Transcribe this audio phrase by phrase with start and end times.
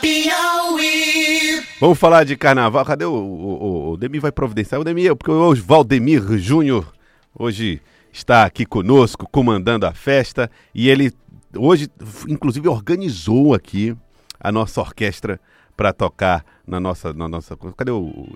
[0.00, 1.62] Piauí.
[1.80, 2.84] Vamos falar de carnaval.
[2.84, 4.80] Cadê o, o, o Demi vai providenciar?
[4.80, 6.92] O Demi, porque hoje Valdemir Júnior
[7.36, 11.12] hoje está aqui conosco, comandando a festa, e ele
[11.56, 11.90] hoje,
[12.28, 13.96] inclusive, organizou aqui
[14.40, 15.40] a nossa orquestra
[15.76, 17.56] para tocar na nossa, na nossa.
[17.76, 18.28] Cadê o.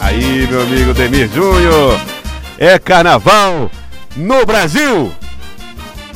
[0.00, 2.00] Aí, meu amigo Demir Júnior,
[2.58, 3.70] é carnaval
[4.16, 5.12] no Brasil!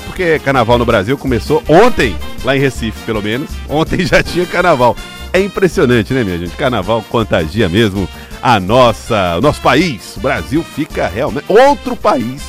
[0.07, 3.51] Porque carnaval no Brasil começou ontem, lá em Recife, pelo menos.
[3.69, 4.97] Ontem já tinha carnaval.
[5.31, 6.57] É impressionante, né, minha gente?
[6.57, 8.09] Carnaval contagia mesmo
[8.43, 10.17] a nossa, o nosso país.
[10.17, 12.43] O Brasil fica realmente outro país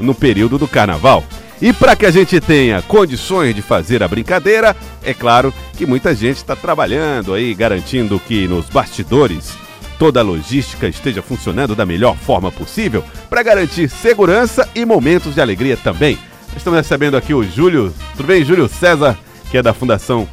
[0.00, 1.22] no período do carnaval.
[1.62, 6.12] E para que a gente tenha condições de fazer a brincadeira, é claro que muita
[6.12, 9.56] gente está trabalhando aí, garantindo que nos bastidores
[9.96, 15.40] toda a logística esteja funcionando da melhor forma possível para garantir segurança e momentos de
[15.40, 16.18] alegria também.
[16.56, 19.16] Estamos recebendo aqui o Júlio, tudo bem, Júlio César,
[19.48, 20.28] que é da Fundação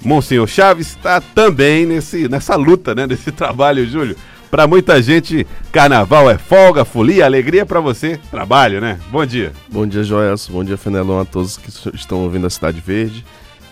[0.00, 4.16] Monsenhor Chaves, está também nesse, nessa luta, né, nesse trabalho, Júlio.
[4.50, 8.98] Para muita gente, carnaval é folga, folia, alegria para você, trabalho, né?
[9.10, 9.52] Bom dia.
[9.70, 10.52] Bom dia, Joelson.
[10.52, 13.24] Bom dia, Fenelon, a todos que estão ouvindo a Cidade Verde.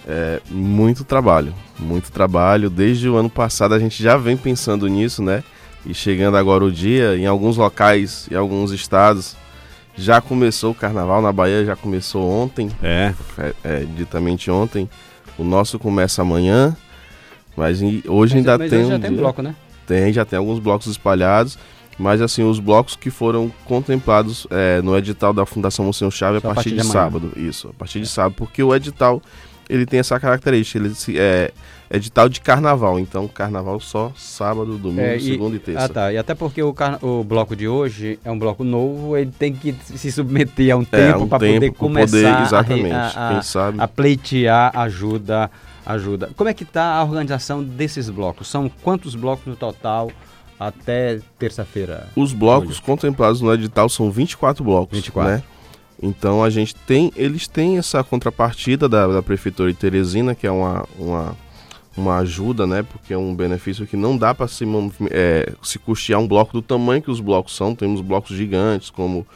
[0.06, 2.68] É, muito trabalho, muito trabalho.
[2.68, 5.42] Desde o ano passado a gente já vem pensando nisso, né?
[5.86, 9.34] E chegando agora o dia, em alguns locais, em alguns estados,
[9.96, 11.22] já começou o carnaval.
[11.22, 12.70] Na Bahia já começou ontem.
[12.82, 13.14] É.
[13.38, 14.88] É, é ditamente ontem.
[15.38, 16.76] O nosso começa amanhã.
[17.56, 19.54] Mas hoje Mas- ainda mas tem hoje já um tem dia- bloco, né?
[19.86, 21.58] Tem, já tem alguns blocos espalhados,
[21.98, 26.50] mas assim, os blocos que foram contemplados é, no edital da Fundação Monsenhor Chave Só
[26.50, 26.92] a partir, de, amanhã.
[26.92, 27.32] sábado.
[27.36, 29.22] Isso, a partir de sábado, porque o edital
[29.68, 31.50] ele tem essa característica, ele se- é
[31.90, 35.84] edital de carnaval, então carnaval só sábado, domingo, É, e- segunda e terça.
[35.84, 36.12] Ah, tá.
[36.12, 39.74] E até porque o, o bloco de hoje é um bloco novo, ele tem que
[39.84, 42.92] se submeter a um É, tempo um para poder começar poder- a exatamente.
[42.92, 43.42] a,
[43.80, 45.50] a, a pleitear ajuda,
[45.86, 46.30] ajuda.
[46.36, 48.48] Como é que está a organização desses blocos?
[48.48, 50.10] São quantos blocos no total
[50.58, 52.08] até terça-feira?
[52.16, 55.32] Os blocos contemplados no edital são 24 blocos, 24.
[55.32, 55.42] né?
[56.02, 60.50] Então a gente tem, eles têm essa contrapartida da, da prefeitura de Teresina, que é
[60.50, 61.36] uma, uma,
[61.96, 62.82] uma ajuda, né?
[62.82, 64.64] Porque é um benefício que não dá para se,
[65.10, 67.74] é, se custear um bloco do tamanho que os blocos são.
[67.74, 69.26] Temos blocos gigantes, como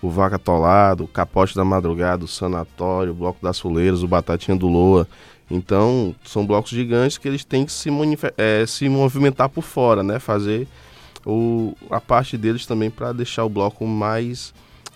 [0.00, 4.56] o Vaca Atolado, o Capote da Madrugada, o Sanatório, o Bloco das Fuleiras, o Batatinha
[4.56, 5.06] do Loa.
[5.50, 7.88] Então, são blocos gigantes que eles têm que se,
[8.36, 10.18] é, se movimentar por fora, né?
[10.18, 10.66] Fazer
[11.24, 14.52] o, a parte deles também para deixar o bloco mais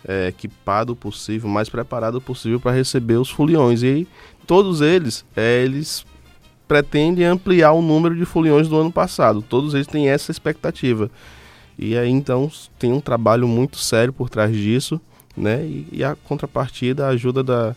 [0.06, 3.82] é, equipado possível, mais preparado possível para receber os foliões.
[3.82, 4.08] E
[4.46, 6.04] todos eles, é, eles
[6.66, 9.42] pretendem ampliar o número de foliões do ano passado.
[9.42, 11.10] Todos eles têm essa expectativa.
[11.78, 15.00] E aí, então, tem um trabalho muito sério por trás disso,
[15.36, 15.64] né?
[15.64, 17.76] E, e a contrapartida, a ajuda da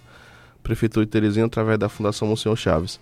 [0.63, 2.99] Prefeitura de Teresina através da Fundação Monsenhor Chaves.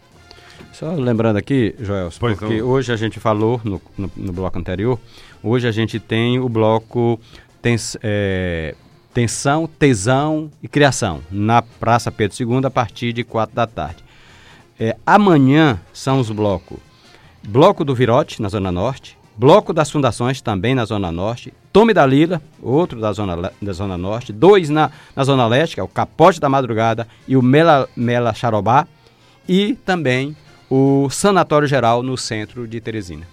[0.73, 2.67] Só lembrando aqui, Joel, Pois porque não.
[2.67, 4.99] hoje a gente falou no, no, no bloco anterior,
[5.41, 7.19] hoje a gente tem o bloco
[7.61, 8.75] tens, é,
[9.13, 14.03] Tensão, Tesão e Criação, na Praça Pedro II, a partir de 4 da tarde.
[14.79, 16.79] É, amanhã são os blocos
[17.43, 22.05] Bloco do Virote, na Zona Norte, Bloco das Fundações, também na Zona Norte, Tome da
[22.05, 25.87] Lila, outro da Zona, da zona Norte, dois na, na Zona Leste, que é o
[25.87, 28.85] Capote da Madrugada e o Mela, Mela Xarobá,
[29.47, 30.35] e também
[30.69, 33.25] o Sanatório Geral no centro de Teresina.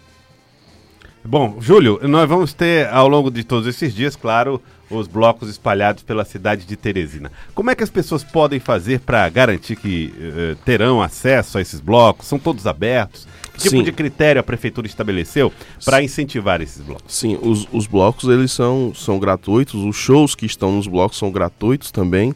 [1.31, 6.03] Bom, Júlio, nós vamos ter ao longo de todos esses dias, claro, os blocos espalhados
[6.03, 7.31] pela cidade de Teresina.
[7.55, 11.81] Como é que as pessoas podem fazer para garantir que eh, terão acesso a esses
[11.81, 12.27] blocos?
[12.27, 13.28] São todos abertos?
[13.53, 13.83] Que tipo Sim.
[13.83, 15.53] de critério a prefeitura estabeleceu
[15.84, 17.15] para incentivar esses blocos?
[17.15, 21.31] Sim, os, os blocos eles são, são gratuitos, os shows que estão nos blocos são
[21.31, 22.34] gratuitos também.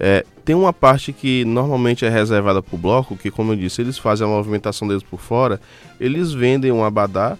[0.00, 3.82] É, tem uma parte que normalmente é reservada para o bloco, que como eu disse,
[3.82, 5.60] eles fazem a movimentação deles por fora,
[6.00, 7.38] eles vendem um abadá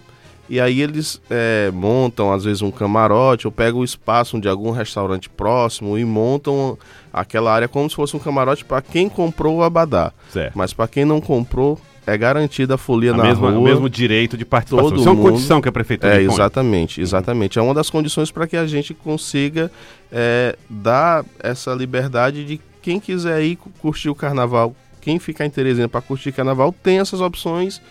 [0.49, 4.71] e aí eles é, montam às vezes um camarote ou pegam o espaço de algum
[4.71, 6.77] restaurante próximo e montam
[7.11, 10.11] aquela área como se fosse um camarote para quem comprou o abadá.
[10.31, 10.53] Certo.
[10.55, 13.59] Mas para quem não comprou, é garantida a folia A na mesma- rua.
[13.59, 14.89] o mesmo direito de participação.
[14.89, 16.33] todo Isso é uma mundo- condição que a prefeitura É, impõe.
[16.35, 17.57] exatamente, exatamente.
[17.57, 19.71] É uma das condições para que a gente consiga
[20.11, 25.49] é, dar essa liberdade de quem quiser ir cu- curtir o carnaval, quem ficar em
[25.49, 27.81] Teresina para curtir carnaval, tem essas opções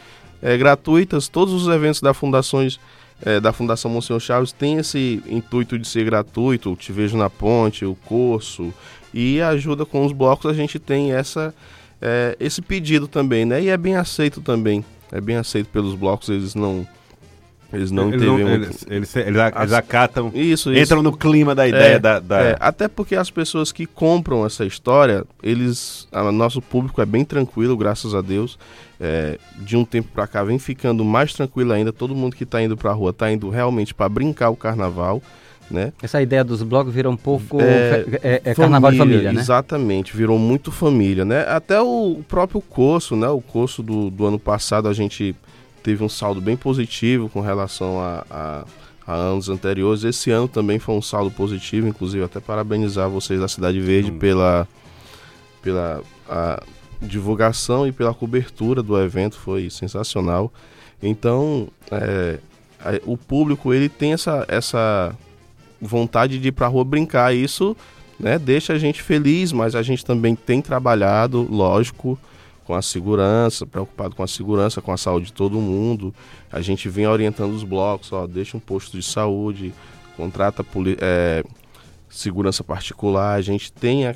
[0.42, 1.28] é, gratuitas.
[1.28, 2.78] Todos os eventos da fundações
[3.24, 6.72] é, da Fundação Monsenhor Chaves têm esse intuito de ser gratuito.
[6.72, 8.74] O Te Vejo na Ponte, o curso
[9.14, 11.54] e ajuda com os blocos a gente tem essa
[12.00, 13.62] é, esse pedido também, né?
[13.62, 14.84] E é bem aceito também.
[15.12, 16.86] É bem aceito pelos blocos, eles não
[17.72, 18.92] Eles não eles, teve eles, muito...
[18.92, 20.82] eles, eles, a- eles acatam, Isso, isso.
[20.82, 22.18] entram no clima da ideia É, da...
[22.20, 27.06] da- É, até porque as pessoas que compram essa história, eles, a- nosso público é
[27.06, 28.58] bem tranquilo, graças a Deus.
[29.00, 31.92] É, de um tempo pra cá vem ficando mais tranquilo ainda.
[31.92, 35.20] Todo mundo que tá indo pra rua tá indo realmente pra brincar o carnaval,
[35.68, 35.92] né?
[36.00, 37.60] Essa ideia dos blocos vira um pouco.
[37.60, 39.40] É, fe- É, é carnaval de família, né?
[39.40, 41.44] Exatamente, virou muito família, né?
[41.48, 43.26] Até o, o próprio curso, né?
[43.28, 45.34] O curso do, do ano passado a gente
[45.82, 48.64] teve um saldo bem positivo com relação a, a-
[49.06, 50.04] a anos anteriores.
[50.04, 54.18] Esse ano também foi um saldo positivo, inclusive até parabenizar vocês da Cidade Verde Hum.
[54.18, 54.68] pela,
[55.60, 56.62] pela a
[57.00, 60.52] divulgação e pela cobertura do evento, foi sensacional.
[61.02, 62.38] Então, é,
[62.78, 65.14] a- o público ele tem essa, essa
[65.80, 67.34] vontade de ir pra rua brincar.
[67.34, 67.76] Isso
[68.20, 72.16] né, deixa a gente feliz, mas a gente também tem trabalhado, lógico,
[72.72, 76.14] com a segurança, preocupado com a segurança, com a saúde de todo mundo.
[76.50, 79.74] A gente vem orientando os blocos, ó, deixa um posto de saúde,
[80.16, 80.64] contrata
[80.98, 81.44] é,
[82.08, 83.34] segurança particular.
[83.34, 84.14] A gente tem a-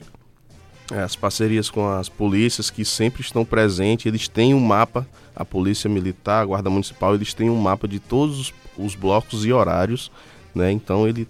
[1.05, 4.07] as parcerias com as polícias que sempre estão presentes.
[4.07, 7.99] Eles têm um mapa, a polícia militar, a guarda municipal, eles têm um mapa de
[7.99, 10.11] todos os, os blocos e horários,
[10.55, 10.73] né?
[10.73, 11.29] Então ele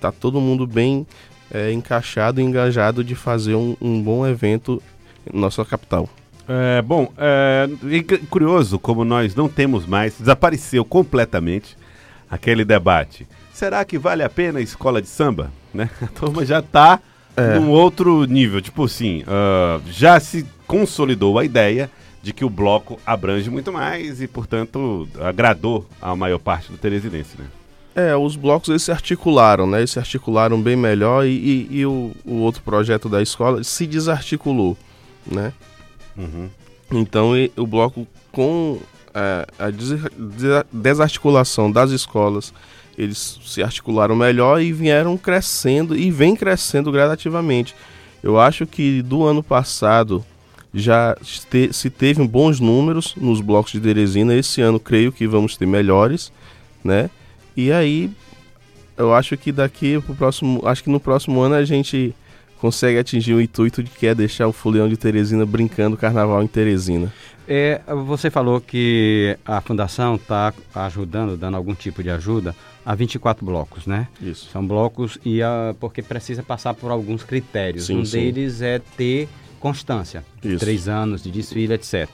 [0.00, 1.04] tá todo mundo bem
[1.50, 4.80] é, encaixado e engajado de fazer um, um bom evento
[5.26, 6.08] em nossa capital.
[6.48, 7.68] É, bom, é,
[8.02, 11.76] cu- curioso como nós não temos mais, desapareceu completamente
[12.30, 13.26] aquele debate.
[13.52, 15.50] Será que vale a pena a escola de samba?
[15.74, 15.90] Né?
[16.00, 17.00] A turma já está
[17.36, 17.58] É.
[17.58, 18.60] num outro nível.
[18.62, 21.90] Tipo assim, ah, já se consolidou a ideia
[22.22, 27.36] de que o bloco abrange muito mais e, portanto, agradou a maior parte do teresinense,
[27.38, 27.44] né?
[27.94, 29.78] É, os blocos eles se articularam, né?
[29.78, 33.86] Eles se articularam bem melhor e, e- e o, o outro projeto da escola se
[33.86, 34.76] desarticulou,
[35.26, 35.52] né?
[36.18, 36.48] Uhum.
[36.92, 38.78] Então e- o bloco com
[39.14, 40.00] é, a des-
[40.72, 42.52] desarticulação das escolas,
[42.96, 47.74] eles se articularam melhor e vieram crescendo e vem crescendo gradativamente.
[48.22, 50.24] Eu acho que do ano passado
[50.74, 54.34] já este- se teve bons números nos blocos de Teresina.
[54.34, 56.32] Esse ano creio que vamos ter melhores,
[56.84, 57.08] né?
[57.56, 58.10] E aí
[58.96, 62.14] eu acho que daqui pro próximo, acho que no próximo ano a gente
[62.60, 66.46] consegue atingir o intuito de que é deixar o Fuleão de Teresina brincando carnaval em
[66.46, 67.12] Teresina.
[67.46, 73.44] É, você falou que a fundação está ajudando, dando algum tipo de ajuda a 24
[73.44, 74.06] blocos, né?
[74.20, 74.50] Isso.
[74.50, 77.86] São blocos e a, porque precisa passar por alguns critérios.
[77.86, 78.18] Sim, um sim.
[78.18, 79.28] deles é ter
[79.58, 80.58] constância, Isso.
[80.58, 82.08] três anos de desfile, etc.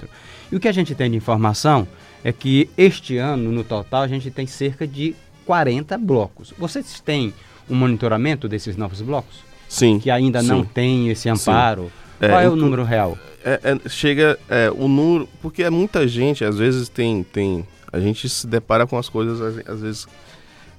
[0.51, 1.87] E o que a gente tem de informação
[2.23, 5.15] é que este ano, no total, a gente tem cerca de
[5.45, 6.55] 40 blocos.
[6.57, 7.35] Vocês têm
[7.69, 9.54] um monitoramento desses novos blocos?
[9.75, 9.99] Sim.
[9.99, 10.69] Que ainda não sim.
[10.73, 11.91] tem esse amparo?
[12.21, 13.19] É, Qual é o número real?
[13.45, 17.99] É, é, chega é, o número, porque é muita gente, às vezes tem, tem a
[17.99, 20.07] gente se depara com as coisas, às, às vezes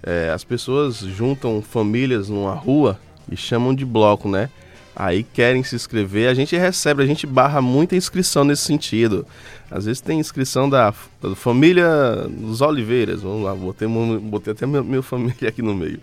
[0.01, 2.97] é, as pessoas juntam famílias numa rua
[3.29, 4.49] e chamam de bloco, né?
[4.95, 9.27] Aí querem se inscrever, a gente recebe, a gente barra muita inscrição nesse sentido.
[9.69, 10.93] Às vezes tem inscrição da
[11.33, 11.87] família
[12.29, 13.87] dos Oliveiras, vamos lá, botei,
[14.21, 15.99] botei até meu, meu família aqui no meio.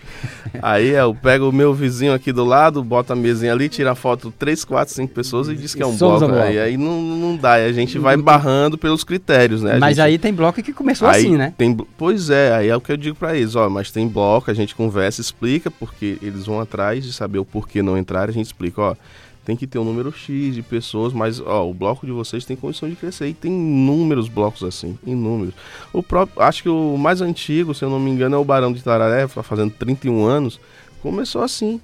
[0.63, 3.95] Aí eu pego o meu vizinho aqui do lado, bota a mesinha ali, tira a
[3.95, 6.25] foto 3, 4, 5 pessoas e diz que é um Somos bloco.
[6.25, 6.43] um bloco.
[6.49, 9.77] Aí, aí não, não dá, a gente vai barrando pelos critérios, né?
[9.77, 11.53] A Mas gente- aí tem bloco que começou Aí assim, né?
[11.57, 14.51] Tem, pois é, aí é o que eu digo pra eles, ó, mas tem bloco,
[14.51, 18.33] a gente conversa, explica, porque eles vão atrás de saber o porquê não entrar, a
[18.33, 18.97] gente explica, ó,
[19.44, 22.56] tem que ter um número X de pessoas, mas ó, o bloco de vocês tem
[22.56, 25.54] condição de crescer e tem inúmeros blocos assim, inúmeros.
[25.92, 28.72] O próprio, acho que o mais antigo, se eu não me engano, é o Barão
[28.72, 30.61] de Tararé, fazendo 31 anos,
[31.00, 31.80] começou assim.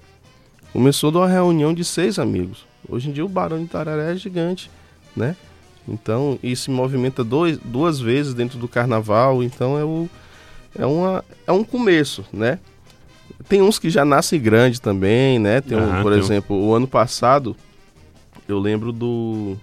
[0.73, 2.65] Começou de uma reunião de seis amigos.
[2.89, 4.71] Hoje em dia o Barão de Tararé é gigante,
[5.17, 5.37] né?
[5.89, 10.09] Então, e se movimenta dois, duas vezes dentro do carnaval, então é, o,
[10.79, 12.59] é, uma, é um começo, né?
[13.47, 15.61] Tem uns que já nascem grande também, né?
[15.61, 16.25] Tem um, Aham, por tem um.
[16.25, 17.57] exemplo, o ano passado,
[18.49, 19.57] eu lembro do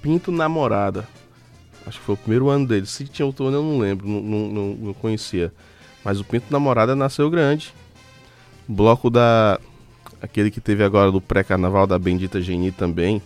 [0.00, 1.08] Pinto Namorada.
[1.86, 2.86] Acho que foi o primeiro ano dele.
[2.86, 5.52] Se tinha outro ano, eu não lembro, não, não, não, conhecia.
[6.04, 7.74] Mas o Pinto Namorada nasceu grande.
[8.68, 9.58] Bloco da.
[10.20, 13.20] Aquele que teve agora do pré-carnaval da Bendita Geni também.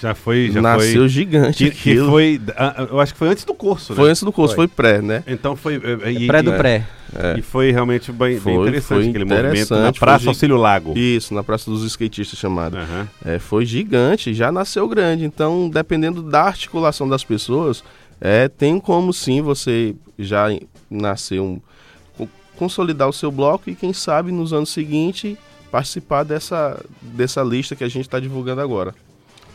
[0.00, 1.08] Já foi, já nasceu foi.
[1.08, 1.64] gigante.
[1.64, 2.10] Que, que aquilo.
[2.10, 2.40] foi.
[2.56, 4.10] ah, Eu acho que foi antes do curso, Foi né?
[4.10, 4.66] antes do curso, Foi.
[4.66, 5.22] foi, pré, né?
[5.26, 5.74] Então foi.
[5.76, 6.86] eh, e- Pré do e- pré.
[7.14, 7.38] É.
[7.38, 10.56] E foi realmente bem, bem Foi, interessante foi aquele movimento na interessante, foi Praça Auxílio
[10.56, 10.96] Lago.
[10.96, 12.78] Isso, na Praça dos Skatistas chamada.
[12.78, 13.08] Aham.
[13.24, 15.24] É, foi gigante, já nasceu grande.
[15.24, 17.82] Então, dependendo da articulação das pessoas,
[18.20, 20.46] é, tem como sim você já
[20.88, 21.60] nascer um.
[22.16, 25.36] co- consolidar o seu bloco e, quem sabe, nos anos seguintes,
[25.70, 28.94] participar dessa, dessa lista que a gente está divulgando agora.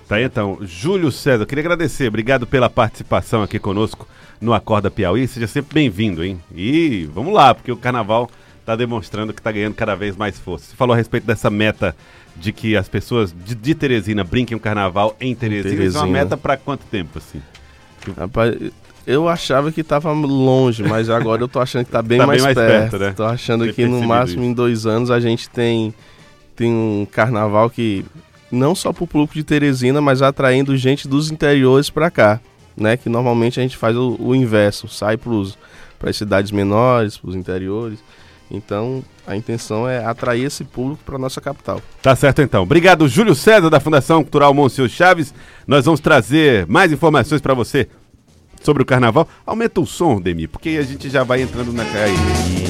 [0.07, 4.07] Tá aí, então, Júlio César, queria agradecer, obrigado pela participação aqui conosco
[4.39, 6.39] no Acorda Piauí, seja sempre bem-vindo, hein?
[6.55, 8.29] E vamos lá, porque o carnaval
[8.63, 10.65] tá demonstrando que tá ganhando cada vez mais força.
[10.69, 11.95] Você falou a respeito dessa meta
[12.35, 15.69] de que as pessoas de, de Teresina brinquem o carnaval em Teresina.
[15.83, 16.23] Isso é uma Teresina.
[16.23, 17.41] meta para quanto tempo, assim?
[18.15, 18.55] Rapaz,
[19.07, 22.27] eu achava que tava longe, mas agora eu tô achando que tá bem, Tá bem
[22.27, 22.91] mais, mais perto.
[22.91, 23.13] perto, né?
[23.15, 24.51] Tô achando Ter que no máximo isso.
[24.51, 25.93] em dois anos a gente tem,
[26.55, 28.05] tem um carnaval que
[28.55, 32.39] não só pro público de Teresina, mas atraindo gente dos interiores pra cá,
[32.75, 32.97] né?
[32.97, 37.99] Que normalmente a gente faz o, o inverso, sai para as cidades menores, pros interiores.
[38.49, 41.81] Então a intenção é atrair esse público para nossa capital.
[42.01, 42.63] Tá certo então.
[42.63, 45.33] Obrigado, Júlio César, da Fundação Cultural Monsenhor Chaves.
[45.67, 47.87] Nós vamos trazer mais informações para você
[48.61, 49.27] sobre o carnaval.
[49.45, 51.83] Aumenta o som, Demi, porque a gente já vai entrando na.
[51.83, 52.64] Aí.